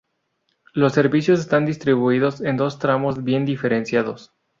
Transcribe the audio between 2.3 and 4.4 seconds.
en dos tramos bien diferenciados.